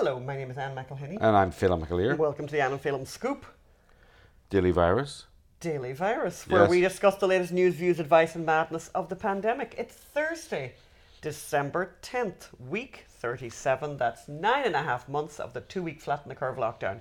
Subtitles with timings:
[0.00, 1.18] Hello, my name is Ann McElhinney.
[1.20, 3.44] And I'm Phelim McAleer, Welcome to the Ann and Phelim Scoop
[4.48, 5.26] Daily Virus.
[5.58, 6.70] Daily Virus, where Yes.
[6.70, 9.74] we discuss the latest news, views, advice, and madness of the pandemic.
[9.76, 10.74] It's Thursday,
[11.20, 13.96] December 10th, week 37.
[13.96, 17.00] That's nine and a half months of the two week flatten the curve lockdown.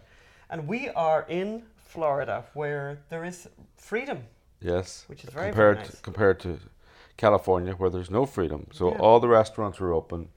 [0.50, 4.24] And we are in Florida, where there is freedom.
[4.60, 5.04] Yes.
[5.06, 6.02] Which is very, very compared nice.
[6.02, 6.60] compared to
[7.16, 8.66] California, where there's no freedom.
[8.74, 8.98] So Yeah.
[8.98, 10.30] all the restaurants were open.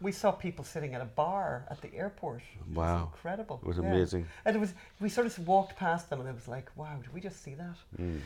[0.00, 2.42] We saw people sitting at a bar at the airport.
[2.54, 3.10] It was Wow.
[3.12, 3.58] incredible.
[3.62, 3.84] It was Yeah.
[3.84, 4.26] amazing.
[4.44, 7.12] And it was we sort of walked past them and it was like, wow, did
[7.12, 7.76] we just see that?
[7.98, 8.20] Mm.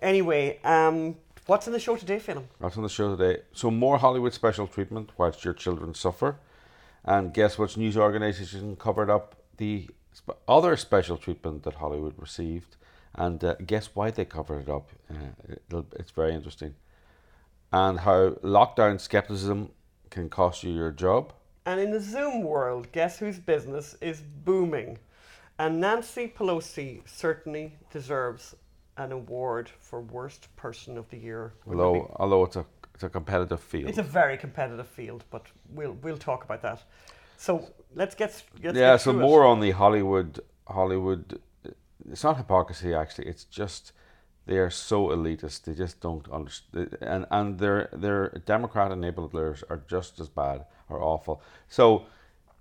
[0.00, 2.44] Anyway, um, what's in the show today, Phelim?
[2.58, 3.42] What's on the show today.
[3.52, 6.36] So more Hollywood special treatment whilst your children suffer.
[7.04, 12.76] And guess which news organisation covered up the sp- other special treatment that Hollywood received?
[13.14, 14.90] And uh, guess why they covered it up?
[15.10, 15.14] Uh,
[15.68, 16.74] it'll, it's very interesting.
[17.72, 19.70] And how lockdown skepticism
[20.10, 21.32] can cost you your job.
[21.66, 24.98] And in the Zoom world, guess whose business is booming?
[25.58, 28.54] And Nancy Pelosi certainly deserves
[28.96, 31.52] an award for worst person of the year.
[31.66, 33.88] Although, although it's a it's a competitive field.
[33.88, 36.82] it's a very competitive field, but we'll we'll talk about that.
[37.36, 38.30] So let's get
[38.62, 39.48] let's yeah, get so more It.
[39.48, 41.40] on the Hollywood Hollywood.
[42.10, 43.28] It's not hypocrisy actually.
[43.28, 43.92] It's just
[44.48, 45.64] they are so elitist.
[45.64, 51.02] They just don't understand, and and their their Democrat enablers are just as bad or
[51.02, 51.42] awful.
[51.68, 52.06] So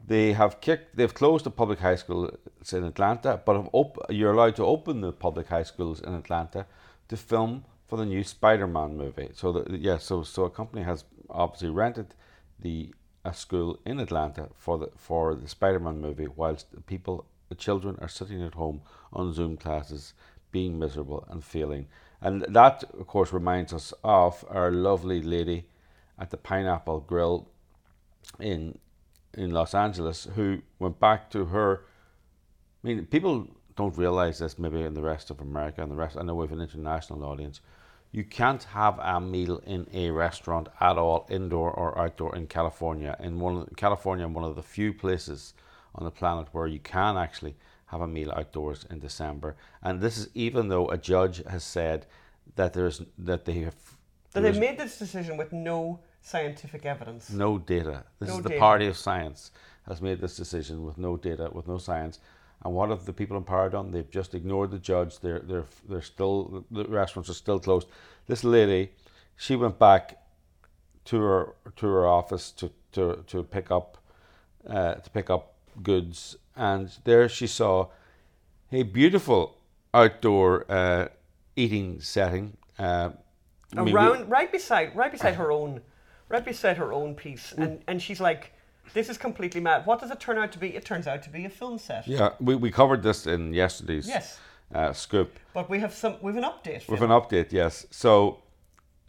[0.05, 0.95] they have kicked.
[0.97, 2.38] They've closed the public high schools
[2.73, 6.66] in Atlanta, but have op- you're allowed to open the public high schools in Atlanta
[7.07, 9.29] to film for the new Spider-Man movie.
[9.33, 12.13] So the, yeah, so so a company has obviously rented
[12.59, 12.94] the
[13.25, 17.97] a school in Atlanta for the for the Spider-Man movie, whilst the people, the children,
[18.01, 20.13] are sitting at home on Zoom classes,
[20.52, 21.88] being miserable and failing.
[22.22, 25.67] And that, of course, reminds us of our lovely lady
[26.17, 27.48] at the Pineapple Grill
[28.40, 28.80] in
[29.34, 31.84] in Los Angeles, who went back to her.
[32.84, 36.18] I mean, people don't realize this maybe in the rest of America and the rest.
[36.18, 37.62] I know we have an international audience.
[38.12, 43.16] You can't have a meal in a restaurant at all, indoor or outdoor, in California.
[43.19, 45.53] In one California, one of the few places
[45.94, 47.56] on the planet where you can actually
[47.88, 49.56] have a meal outdoors in December.
[49.81, 52.06] And this is even though a judge has said
[52.56, 53.75] that there's that they have
[54.34, 57.30] That they made this decision with no scientific evidence.
[57.31, 58.03] no data.
[58.20, 58.59] This No is the data.
[58.59, 59.52] party of science
[59.88, 62.20] has made this decision with no data, with no science.
[62.64, 63.92] And what have the people in power done?
[63.92, 65.19] They've just ignored the judge.
[65.19, 67.88] They're they're they're still the restaurants are still closed.
[68.28, 68.92] This lady,
[69.38, 70.18] she went back
[71.06, 73.98] to her to her office to to, to pick up
[74.68, 77.88] uh, to pick up goods, and there she saw
[78.71, 79.57] a beautiful
[79.93, 81.07] outdoor uh,
[81.55, 82.57] eating setting.
[82.77, 83.09] Uh,
[83.73, 85.81] I mean, we- around right beside right beside her own
[86.29, 88.53] right beside her own piece and and she's like
[88.93, 91.29] this is completely mad what does it turn out to be it turns out to
[91.29, 94.39] be a film set Yeah, we, we covered this in yesterday's Yes.
[94.73, 95.38] uh, scoop.
[95.53, 97.85] but we have some we have an update With an update, yes.
[97.91, 98.39] So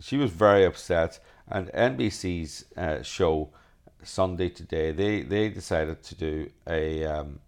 [0.01, 3.51] she was very upset, and NBC's uh, show
[4.03, 7.41] Sunday Today they they decided to do a um,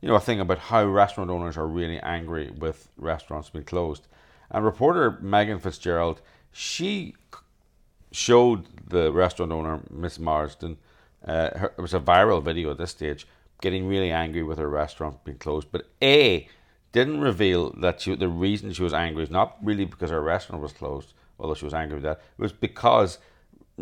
[0.00, 4.06] you know a thing about how restaurant owners are really angry with restaurants being closed,
[4.50, 6.20] and reporter Megan Fitzgerald
[6.52, 7.14] she
[8.12, 10.78] showed the restaurant owner Miss Marsden.
[11.24, 13.26] Uh, her, it was a viral video at this stage,
[13.60, 15.68] getting really angry with her restaurant being closed.
[15.70, 16.48] But A
[16.92, 20.62] didn't reveal that she, the reason she was angry is not really because her restaurant
[20.62, 22.20] was closed, although she was angry with that.
[22.38, 23.18] It was because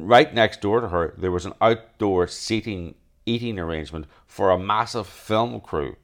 [0.06, 2.94] right next door to her there was an outdoor seating
[3.26, 5.96] eating arrangement for a massive film crew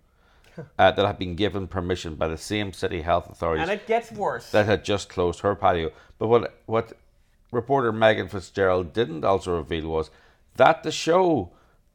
[0.78, 4.12] uh, that had been given permission by the same city health authorities and it gets
[4.12, 5.90] worse that had just closed her patio.
[6.18, 6.92] But what what
[7.50, 10.10] reporter Megan Fitzgerald didn't also reveal was
[10.56, 11.50] that the show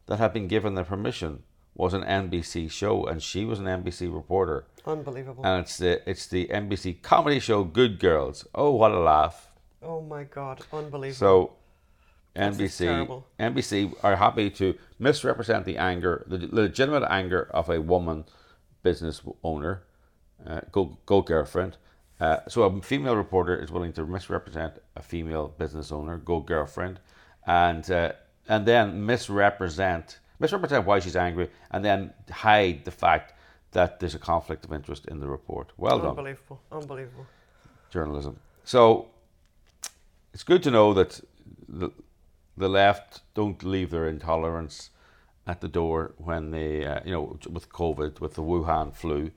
[0.08, 1.44] that had been given the permission
[1.76, 4.66] was an NBC show, and she was an NBC reporter.
[4.86, 8.46] unbelievable And it's the it's the NBC comedy show Good Girls.
[8.54, 9.46] Oh, what a laugh!
[9.82, 11.54] oh my god unbelievable So.
[12.40, 13.24] NBC.
[13.40, 18.26] NBC are happy to misrepresent the anger, the legitimate anger of a woman
[18.84, 19.84] business owner,
[20.46, 21.78] uh, go go girlfriend.
[22.20, 27.00] Uh, so a female reporter is willing to misrepresent a female business owner, go girlfriend,
[27.48, 28.12] and uh,
[28.48, 33.34] and then misrepresent misrepresent why she's angry, and then hide the fact
[33.72, 35.72] that there's a conflict of interest in the report.
[35.78, 37.26] Well done unbelievable unbelievable
[37.90, 38.40] journalism.
[38.64, 39.08] So
[40.34, 41.20] it's good to know that
[41.68, 41.90] the,
[42.60, 44.92] the left don't leave their intolerance
[45.48, 49.32] at the door when they, uh, you know, with COVID, with the Wuhan flu.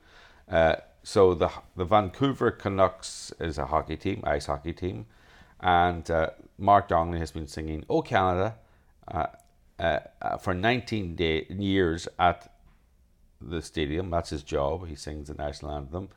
[0.47, 5.05] Uh, so the the Vancouver Canucks is a hockey team, ice hockey team,
[5.61, 8.55] and uh, Mark Donnelly has been singing "Oh Canada"
[9.07, 9.27] uh,
[9.79, 12.53] uh, uh, for 19 day, years at
[13.41, 14.09] the stadium.
[14.09, 14.87] That's his job.
[14.87, 16.09] He sings the national anthem.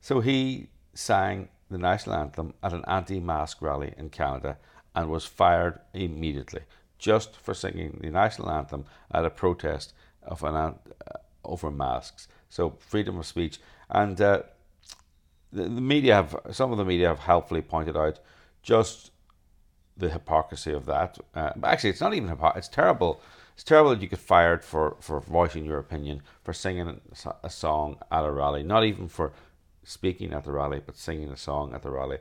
[0.00, 4.58] So he sang the national anthem at an anti mask rally in Canada
[4.98, 6.62] and was fired immediately
[6.98, 10.74] just for singing the national anthem at a protest of an, uh,
[11.44, 12.26] over masks.
[12.48, 13.60] So freedom of speech.
[13.88, 14.42] And uh,
[15.52, 18.18] the, the media have, some of the media have helpfully pointed out
[18.64, 19.12] just
[19.96, 21.16] the hypocrisy of that.
[21.32, 22.58] Uh, actually, it's not even hypocrisy.
[22.58, 23.20] It's terrible.
[23.54, 27.00] It's terrible that you get fired for, for voicing your opinion, for singing
[27.44, 29.32] a song at a rally, not even for
[29.84, 32.18] speaking at the rally, but singing a song at the rally.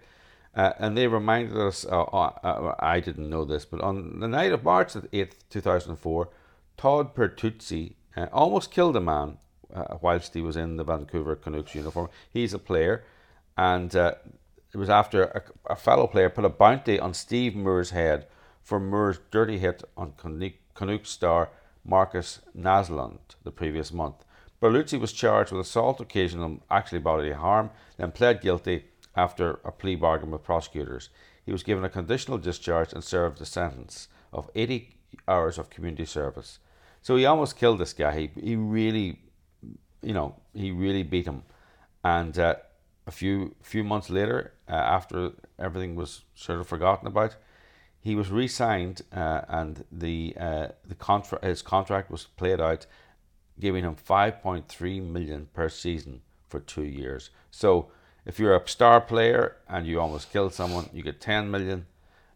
[0.58, 4.28] Uh, and they reminded us, uh, uh, uh I didn't know this, but on the
[4.28, 6.30] night of March 8th, 2004,
[6.78, 9.38] Todd Bertuzzi uh, almost killed a man
[9.72, 12.10] uh, whilst he was in the Vancouver Canucks uniform.
[12.32, 13.04] He's a player,
[13.56, 14.18] and it
[14.74, 15.44] was after a,
[15.74, 18.26] a, fellow player put a bounty on Steve Moore's head
[18.64, 20.14] for Moore's dirty hit on
[20.74, 21.50] Canucks star
[21.86, 24.26] Markus Naslund the previous month.
[24.60, 28.86] Bertuzzi was charged with assault occasioning actually bodily harm, then pled guilty
[29.18, 31.10] after a plea bargain with prosecutors.
[31.46, 34.96] He was given a conditional discharge and served a sentence of 80
[35.28, 36.60] hours of community service.
[37.02, 38.18] So he almost killed this guy.
[38.20, 39.20] He, he really,
[40.02, 41.44] you know, he really beat him.
[42.04, 42.56] And uh,
[43.08, 47.38] a few few months later, uh, after everything was sort of forgotten about,
[48.00, 52.86] he was re-signed, uh, and the uh, the contract his contract was played out,
[53.60, 57.30] giving him five point three million per season for two years.
[57.52, 57.92] So
[58.28, 61.86] if you're a star player and you almost kill someone, you get ten million.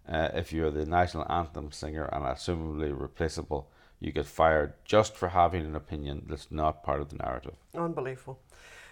[0.08, 5.30] Uh, if you're the national anthem singer and assumably replaceable, you get fired just for
[5.30, 7.54] having an opinion that's not part of the narrative.
[7.76, 8.40] Unbelievable.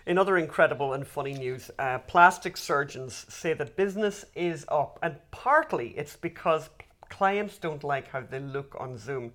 [0.06, 5.16] In other incredible and funny news, uh, plastic surgeons say that business is up, and
[5.32, 6.70] partly it's because
[7.10, 9.32] clients don't like how they look on Zoom.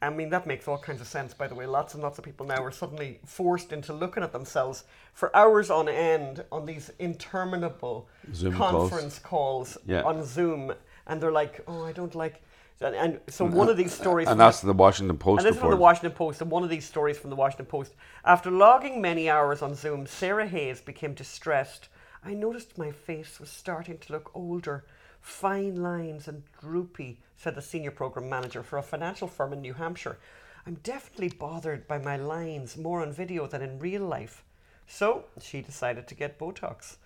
[0.00, 1.66] I mean, that makes all kinds of sense, by the way.
[1.66, 5.70] Lots and lots of people now are suddenly forced into looking at themselves for hours
[5.70, 10.02] on end on these interminable Zoom conference calls, calls yeah.
[10.02, 10.72] on Zoom.
[11.06, 12.42] And they're like, oh, I don't like
[12.80, 15.40] and, and so one of these stories, and that's the, the Washington Post.
[15.40, 15.56] And this report.
[15.56, 16.42] is from the Washington Post.
[16.42, 17.94] And one of these stories from the Washington Post.
[18.24, 21.88] After logging many hours on Zoom, Sarah Hayes became distressed.
[22.24, 24.84] I noticed my face was starting to look older,
[25.20, 29.74] fine lines and droopy," said the senior program manager for a financial firm in New
[29.74, 30.18] Hampshire.
[30.66, 34.44] I'm definitely bothered by my lines more on video than in real life.
[34.86, 36.96] So she decided to get Botox.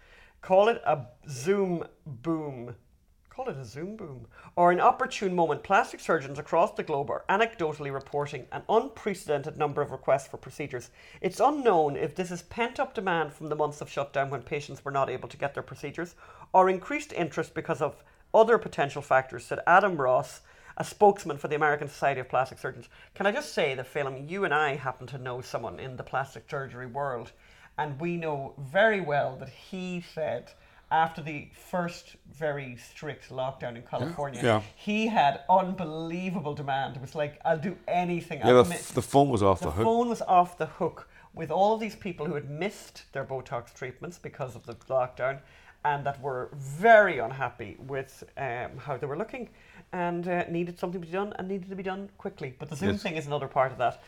[0.40, 2.74] Call it a Zoom boom
[3.34, 4.26] call it a Zoom boom,
[4.56, 9.80] or an opportune moment, plastic surgeons across the globe are anecdotally reporting an unprecedented number
[9.80, 10.90] of requests for procedures.
[11.22, 14.84] It's unknown if this is pent up demand from the months of shutdown when patients
[14.84, 16.14] were not able to get their procedures,
[16.52, 20.42] or increased interest because of other potential factors, said Adam Ross,
[20.76, 22.90] a spokesman for the American Society of Plastic Surgeons.
[23.14, 26.02] Can I just say that, Phelim, you and I happen to know someone in the
[26.02, 27.32] plastic surgery world,
[27.78, 30.52] and we know very well that he said
[30.92, 34.56] after the first very strict lockdown in California, yeah.
[34.56, 34.62] yeah.
[34.76, 36.96] he had unbelievable demand.
[36.96, 38.40] It was like, I'll do anything.
[38.40, 39.78] Yeah, the, f- the, phone was off the, the hook.
[39.78, 43.24] The phone was off the hook with all of these people who had missed their
[43.24, 45.40] Botox treatments because of the lockdown
[45.84, 49.48] and that were very unhappy with um, how they were looking
[49.92, 52.54] and uh, needed something to be done and needed to be done quickly.
[52.58, 53.02] But the Zoom yes.
[53.02, 54.02] thing is another part of that.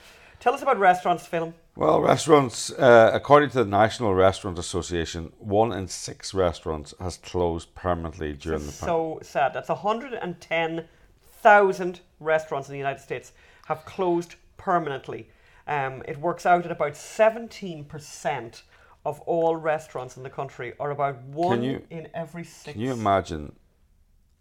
[0.45, 1.55] Tell us about restaurants, Phelim.
[1.75, 7.75] Well, restaurants, uh, according to the National Restaurant Association, one in six restaurants has closed
[7.75, 9.25] permanently during the pandemic.
[9.25, 9.55] So sad.
[9.55, 13.33] That's 110,000 restaurants in the United States
[13.69, 15.31] have closed permanently.
[15.67, 18.63] Um, it works out at about 17%
[19.07, 22.73] of all restaurants in the country, or about one you, in every six.
[22.73, 23.57] Can you imagine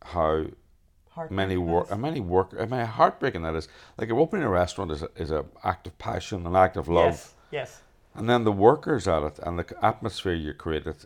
[0.04, 0.48] how
[1.30, 3.68] many work, and many work, I mean, heartbreaking that is.
[3.98, 7.14] Like opening a restaurant is a, is an act of passion, an act of love.
[7.14, 7.82] Yes, yes.
[8.16, 11.06] And then the workers at it and the atmosphere you create, it's,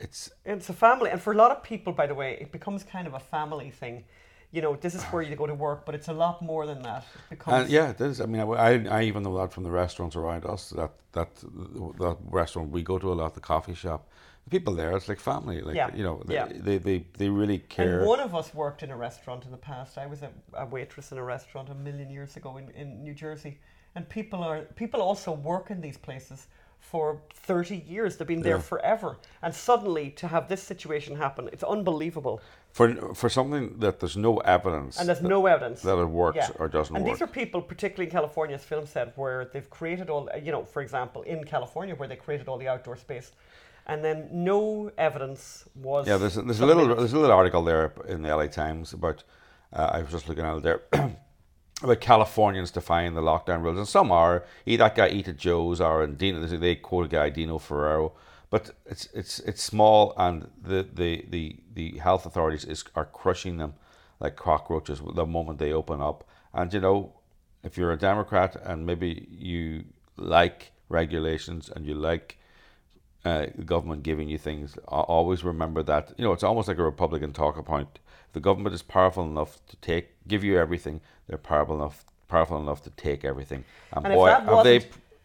[0.00, 2.84] it's it's a family, and for a lot of people, by the way, it becomes
[2.84, 4.04] kind of a family thing.
[4.50, 6.82] You know, this is where you go to work, but it's a lot more than
[6.82, 7.04] that.
[7.14, 8.20] It becomes yeah, it is.
[8.20, 10.70] I mean, I, I even know that from the restaurants around us.
[10.70, 11.34] That that
[11.98, 14.08] that restaurant we go to a lot, the coffee shop
[14.48, 15.60] people there, it's like family.
[15.60, 15.94] Like yeah.
[15.94, 16.48] you know, they, yeah.
[16.50, 18.00] they, they, they really care.
[18.00, 19.98] And one of us worked in a restaurant in the past.
[19.98, 23.14] I was a, a waitress in a restaurant a million years ago in, in New
[23.14, 23.58] Jersey.
[23.94, 26.46] And people are people also work in these places
[26.80, 28.16] for 30 years.
[28.16, 28.62] They've been there yeah.
[28.62, 29.16] forever.
[29.42, 32.40] And suddenly to have this situation happen, it's unbelievable.
[32.72, 34.98] For, for something that there's no evidence.
[34.98, 35.82] And there's no evidence.
[35.82, 36.50] That it works yeah.
[36.58, 37.10] or doesn't and work.
[37.10, 40.52] And these are people, particularly in California, as Phil said, where they've created all, you
[40.52, 43.32] know, for example, in California, where they created all the outdoor space
[43.88, 46.06] and then no evidence was.
[46.06, 49.24] Yeah, there's, there's a little there's a little article there in the LA Times about.
[49.72, 50.82] Uh, I was just looking at it there.
[51.82, 54.44] about Californians defying the lockdown rules, and some are.
[54.66, 58.12] That guy, Eat at Joe's, or and Dino, they quote a guy, Dino Ferrero.
[58.50, 63.58] But it's it's it's small, and the the the, the health authorities is are crushing
[63.58, 63.74] them
[64.20, 66.24] like cockroaches the moment they open up.
[66.52, 67.12] And you know,
[67.62, 69.84] if you're a Democrat and maybe you
[70.16, 72.38] like regulations and you like
[73.28, 76.82] uh, the government giving you things, always remember that you know it's almost like a
[76.82, 77.98] Republican talking point.
[78.26, 82.60] If the government is powerful enough to take give you everything, they're powerful enough powerful
[82.60, 83.64] enough to take everything.
[83.92, 84.84] And, and boy, have they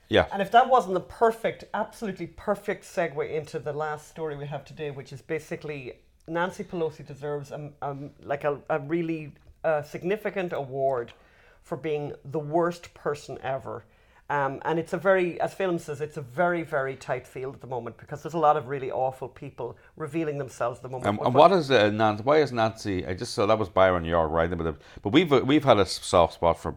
[0.09, 0.27] yeah.
[0.31, 4.63] And if that wasn't the perfect, absolutely perfect segue into the last story we have
[4.63, 5.93] today, which is basically
[6.27, 9.33] Nancy Pelosi deserves a, a like a, a really
[9.63, 11.13] uh, significant award
[11.61, 13.85] for being the worst person ever.
[14.33, 17.61] Um, and it's a very, as Phelim says, it's a very, very tight field at
[17.61, 21.05] the moment because there's a lot of really awful people revealing themselves at the moment.
[21.05, 22.23] Um, and what is uh, Nancy?
[22.23, 23.05] Why is Nancy?
[23.05, 25.85] I just saw that was Byron York writing about it, but we've we've had a
[25.85, 26.73] soft spot for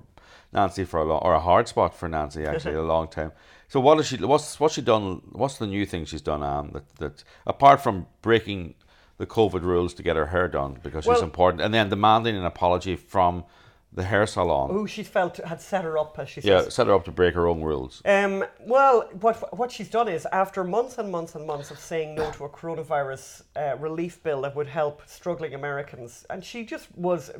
[0.53, 3.33] Nancy for a long, or a hard spot for Nancy actually a long time.
[3.69, 4.19] So what has she?
[4.19, 5.23] What's what's she done?
[5.33, 6.43] What's the new thing she's done?
[6.43, 8.75] Um, that that apart from breaking
[9.17, 12.37] the COVID rules to get her hair done because well, she's important, and then demanding
[12.37, 13.45] an apology from
[13.97, 14.71] the hair salon.
[14.71, 16.49] Who she felt had set her up, as she says.
[16.49, 18.03] Yeah, set her up to break her own rules.
[18.05, 22.15] Um, well, what what she's done is after months and months and months of saying
[22.15, 26.95] no to a coronavirus uh, relief bill that would help struggling Americans, and she just
[26.95, 27.31] was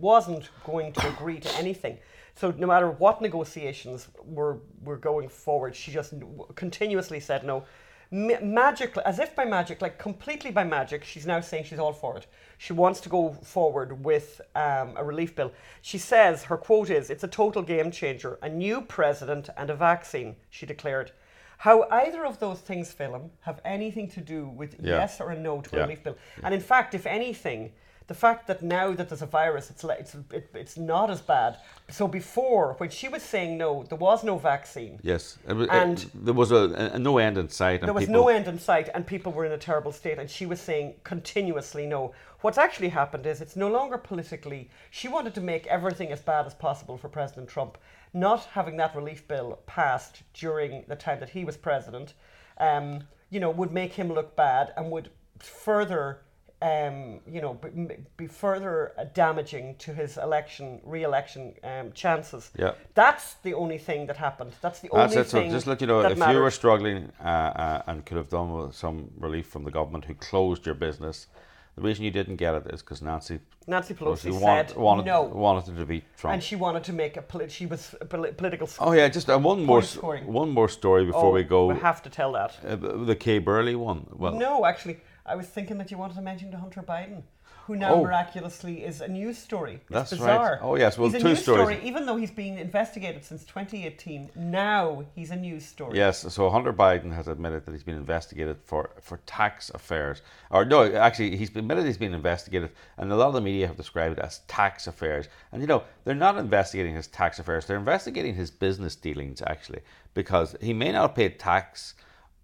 [0.00, 1.98] wasn't going to agree to anything.
[2.34, 6.14] So no matter what negotiations were were going forward, she just
[6.54, 7.64] continuously said no
[8.10, 12.16] magically, as if by magic, like completely by magic, she's now saying she's all for
[12.16, 12.26] it.
[12.56, 15.52] She wants to go forward with um, a relief bill.
[15.82, 19.74] She says her quote is, "It's a total game changer, a new president and a
[19.74, 21.12] vaccine." She declared.
[21.58, 24.98] How either of those things, Phelim, have anything to do with yeah.
[24.98, 25.82] yes or a no to a yeah.
[25.82, 26.16] relief bill?
[26.44, 27.72] And in fact, if anything,
[28.08, 31.58] the fact that now that there's a virus, it's it's it, it's not as bad.
[31.90, 34.98] So before, when she was saying no, there was no vaccine.
[35.02, 37.82] Yes, and it, there was a, a, no end in sight.
[37.82, 40.18] there was people, no end in sight, and people were in a terrible state.
[40.18, 42.12] And she was saying continuously no.
[42.40, 44.70] What's actually happened is it's no longer politically.
[44.90, 47.76] She wanted to make everything as bad as possible for President Trump.
[48.14, 52.14] Not having that relief bill passed during the time that he was president,
[52.56, 55.10] um, you know, would make him look bad and would
[55.40, 56.20] further
[56.60, 62.50] um, you know, be, be, further damaging to his election, re-election um, chances.
[62.58, 64.52] Yeah, that's the only thing that happened.
[64.60, 65.36] That's the only thing that's it.
[65.36, 65.50] thing.
[65.50, 66.34] So just let you know, if mattered.
[66.34, 70.06] you were struggling uh, uh, and could have done with some relief from the government
[70.06, 71.28] who closed your business,
[71.76, 73.38] the reason you didn't get it is because Nancy
[73.68, 77.22] Nancy Pelosi said wanted, no, wanted to defeat Trump, and she wanted to make a
[77.22, 78.68] polit- she was a political.
[78.80, 81.66] Oh yeah, just uh, one more one more story before oh, we go.
[81.66, 82.74] We have to tell that uh,
[83.04, 84.08] the Kay Burley one.
[84.10, 84.98] Well, no, actually,
[85.28, 87.22] I was thinking that you wanted to mention the Hunter Biden,
[87.66, 88.02] who now oh.
[88.02, 89.74] miraculously is a news story.
[89.74, 90.52] It's That's bizarre.
[90.52, 90.58] right.
[90.62, 91.76] Oh yes, well, he's two a news stories.
[91.76, 95.98] Story, even though he's been investigated since 2018, now he's a news story.
[95.98, 100.22] Yes, so Hunter Biden has admitted that he's been investigated for, for tax affairs.
[100.50, 103.76] Or no, actually, he's admitted he's been investigated, and a lot of the media have
[103.76, 105.28] described it as tax affairs.
[105.52, 109.80] And you know, they're not investigating his tax affairs; they're investigating his business dealings actually,
[110.14, 111.94] because he may not have paid tax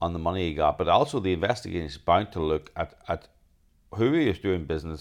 [0.04, 3.28] on the money he got, but also the investigation is bound to look at, at
[3.98, 5.00] who he was doing business,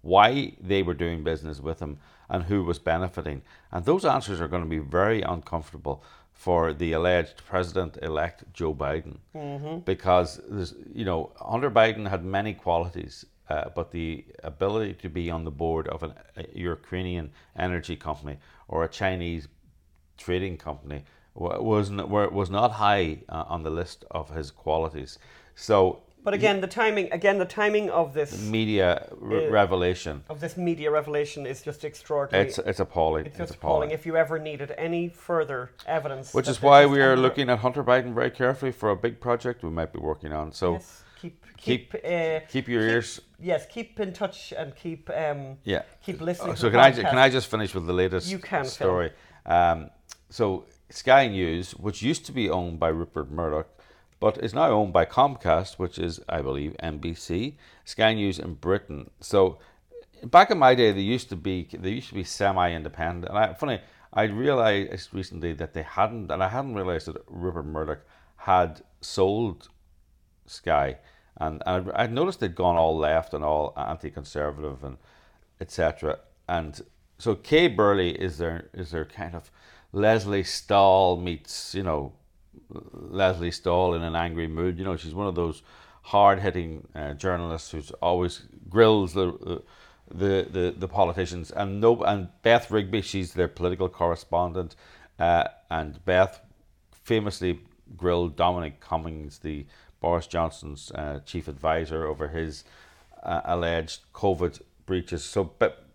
[0.00, 0.30] why
[0.70, 1.98] they were doing business with him,
[2.32, 3.42] and who was benefiting.
[3.72, 9.16] And those answers are going to be very uncomfortable for the alleged president-elect Joe Biden,
[9.36, 9.80] mm-hmm.
[9.80, 11.20] because there's, you know
[11.52, 16.02] Hunter Biden had many qualities, uh, but the ability to be on the board of
[16.02, 17.26] an, a Ukrainian
[17.66, 18.36] energy company
[18.68, 19.48] or a Chinese
[20.16, 21.00] trading company
[21.34, 25.18] was was not high uh, on the list of his qualities.
[25.54, 30.24] So, but again, he, the timing again the timing of this media re- uh, revelation
[30.28, 32.48] of this media revelation is just extraordinary.
[32.48, 33.26] It's it's appalling.
[33.26, 33.88] It's just it's appalling.
[33.88, 33.90] appalling.
[33.92, 37.84] If you ever needed any further evidence, which is why we are looking at Hunter
[37.84, 40.52] Biden very carefully for a big project we might be working on.
[40.52, 40.74] So.
[40.74, 41.04] Yes.
[41.20, 43.20] Keep keep keep, uh, keep your keep, ears.
[43.38, 46.56] Yes, keep in touch and keep um, yeah keep listening.
[46.56, 49.12] So can I can I just finish with the latest you can, story?
[49.44, 49.90] Um,
[50.30, 53.68] so Sky News, which used to be owned by Rupert Murdoch,
[54.18, 57.54] but is now owned by Comcast, which is, I believe, NBC.
[57.84, 59.10] Sky News in Britain.
[59.20, 59.58] So
[60.24, 63.28] back in my day, they used to be they used to be semi-independent.
[63.28, 63.80] And I, funny,
[64.12, 68.00] I realized recently that they hadn't, and I hadn't realized that Rupert Murdoch
[68.36, 69.68] had sold
[70.46, 70.98] Sky,
[71.36, 74.98] and, and I noticed they'd gone all left and all anti-conservative and
[75.60, 76.18] etc.
[76.48, 76.80] And
[77.18, 79.50] so Kay Burley is their is their kind of
[79.92, 82.12] Lesley Stahl meets, you know,
[82.92, 84.78] Lesley Stahl in an angry mood.
[84.78, 85.62] You know, she's one of those
[86.02, 89.62] hard hitting uh, journalists who's always grills the,
[90.08, 94.76] the, the, the politicians and no and Beth Rigby, she's their political correspondent,
[95.18, 96.40] uh, and Beth
[96.92, 97.60] famously
[97.96, 99.66] grilled Dominic Cummings, the
[100.00, 102.64] Boris Johnson's uh, chief advisor, over his
[103.22, 105.24] uh, alleged COVID breaches.
[105.24, 105.86] So, but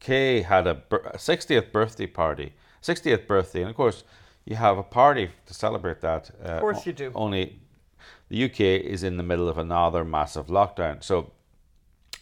[0.00, 2.52] Kay had a, a 60th birthday party,
[2.84, 4.04] 60th birthday, and of course
[4.44, 6.30] you have a party to celebrate that.
[6.44, 7.10] Uh, of course, you do.
[7.14, 7.58] Only
[8.28, 11.32] the UK is in the middle of another massive lockdown, so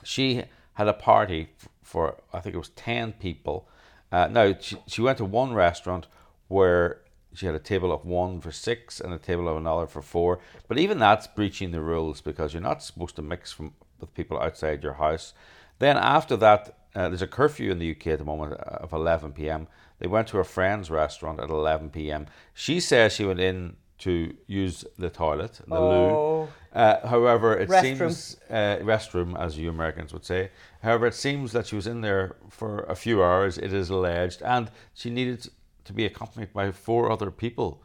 [0.04, 1.48] she had a party
[1.82, 3.68] for I think it was ten people.
[4.12, 6.06] Uh, now she, she went to one restaurant
[6.48, 7.00] where
[7.34, 10.38] she had a table of one for six and a table of another for four.
[10.68, 14.38] But even that's breaching the rules because you're not supposed to mix from, with people
[14.38, 15.32] outside your house.
[15.78, 18.92] Then after that, uh, there's a curfew in the UK at the moment uh, of
[18.92, 19.66] 11 p.m.
[20.02, 22.26] They went to a friend's restaurant at 11 p.m.
[22.54, 26.40] She says she went in to use the toilet, the oh.
[26.40, 26.48] loo.
[26.72, 27.82] Uh, however, it restroom.
[27.82, 30.50] seems uh, restroom, as you Americans would say.
[30.82, 33.58] However, it seems that she was in there for a few hours.
[33.58, 35.48] It is alleged, and she needed
[35.84, 37.84] to be accompanied by four other people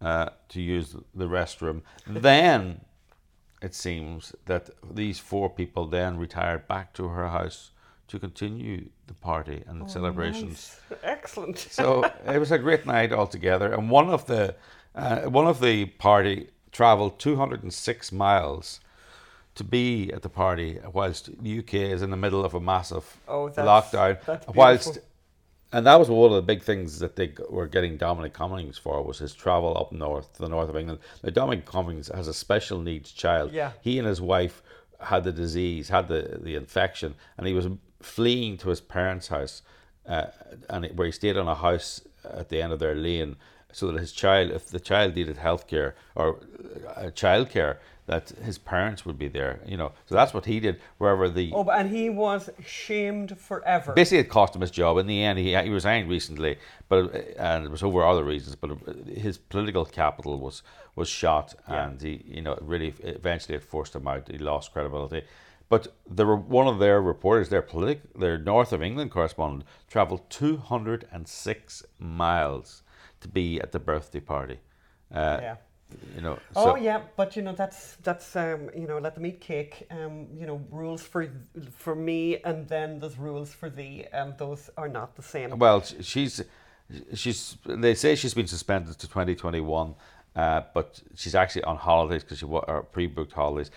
[0.00, 1.82] uh, to use the restroom.
[2.06, 2.82] then
[3.60, 7.72] it seems that these four people then retired back to her house
[8.08, 10.76] to continue the party and oh, celebrations.
[10.90, 11.00] Nice.
[11.02, 11.58] Excellent.
[11.58, 13.72] so it was a great night altogether.
[13.72, 14.54] And one of the
[14.94, 18.80] uh, one of the party travelled 206 miles
[19.54, 23.16] to be at the party, whilst the UK is in the middle of a massive
[23.26, 24.22] oh, that's, lockdown.
[24.24, 24.98] That's whilst
[25.72, 29.02] and that was one of the big things that they were getting Dominic Cummings for
[29.02, 31.00] was his travel up north to the north of England.
[31.22, 33.52] Now Dominic Cummings has a special needs child.
[33.52, 33.72] Yeah.
[33.82, 34.62] He and his wife
[35.00, 37.68] had the disease, had the, the infection, and he was
[38.06, 39.62] fleeing to his parents' house,
[40.08, 40.26] uh,
[40.70, 43.36] and where he stayed on a house at the end of their lane,
[43.72, 46.40] so that his child, if the child needed healthcare or
[46.96, 49.60] uh, childcare, that his parents would be there.
[49.66, 50.80] You know, so that's what he did.
[50.98, 53.92] Wherever the oh, and he was shamed forever.
[53.92, 54.98] Basically, it cost him his job.
[54.98, 56.56] In the end, he he resigned recently,
[56.88, 58.54] but and it was over other reasons.
[58.54, 58.70] But
[59.08, 60.62] his political capital was
[60.94, 61.84] was shot, yeah.
[61.84, 64.28] and he you know really eventually it forced him out.
[64.28, 65.22] He lost credibility.
[65.68, 70.30] But there were one of their reporters, their politic, their North of England correspondent, travelled
[70.30, 72.82] 206 miles
[73.20, 74.60] to be at the birthday party.
[75.12, 75.56] Uh, yeah
[76.14, 76.38] you know.
[76.54, 79.86] Oh yeah, but you know that's that's um, you know let them eat cake.
[79.90, 81.28] Um, you know rules for
[81.70, 85.58] for me, and then there's rules for thee, and those are not the same.
[85.58, 86.42] Well, she's
[87.14, 89.94] she's they say she's been suspended to 2021,
[90.34, 93.70] uh, but she's actually on holidays because she or pre-booked holidays.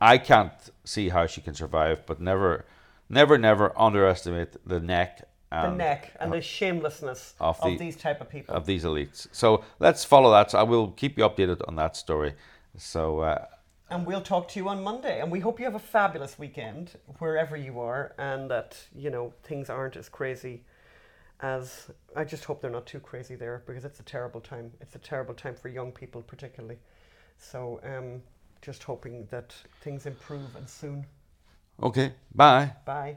[0.00, 0.52] I can't
[0.84, 2.66] see how she can survive, but never,
[3.08, 8.20] never, never underestimate the neck the neck and the shamelessness of, the, of, these type
[8.20, 9.28] of people of these elites.
[9.32, 10.50] So let's follow that.
[10.50, 12.34] So I will keep you updated on that story.
[12.76, 13.20] So.
[13.20, 13.46] Uh,
[13.88, 15.20] and we'll talk to you on Monday.
[15.20, 19.32] And we hope you have a fabulous weekend wherever you are, and that you know
[19.44, 20.64] things aren't as crazy
[21.40, 24.72] as I just hope they're not too crazy there because it's a terrible time.
[24.80, 26.78] It's a terrible time for young people, particularly.
[27.38, 28.22] So, um,
[28.66, 31.06] just hoping that things improve and soon.
[31.80, 32.12] Okay.
[32.34, 32.72] Bye.
[32.84, 33.16] Bye.